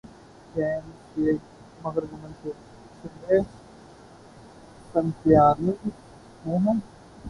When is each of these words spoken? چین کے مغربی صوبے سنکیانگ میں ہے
چین 0.53 0.81
کے 1.11 1.31
مغربی 1.81 2.31
صوبے 2.93 3.39
سنکیانگ 4.93 5.65
میں 5.65 5.75
ہے 6.45 6.59